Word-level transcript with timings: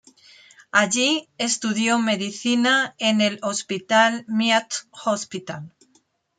Allí 0.71 1.29
estudió 1.37 1.99
medicina 1.99 2.95
en 2.97 3.21
el 3.21 3.37
Hospital 3.43 4.25
Meath 4.27 4.87
Hospital. 5.05 5.75